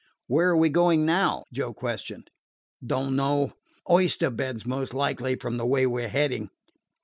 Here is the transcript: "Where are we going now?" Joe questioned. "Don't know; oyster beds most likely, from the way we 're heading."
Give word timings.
"Where 0.25 0.49
are 0.49 0.57
we 0.57 0.69
going 0.69 1.05
now?" 1.05 1.43
Joe 1.53 1.75
questioned. 1.75 2.31
"Don't 2.83 3.15
know; 3.15 3.53
oyster 3.87 4.31
beds 4.31 4.65
most 4.65 4.95
likely, 4.95 5.35
from 5.35 5.57
the 5.57 5.67
way 5.67 5.85
we 5.85 6.03
're 6.03 6.07
heading." 6.07 6.49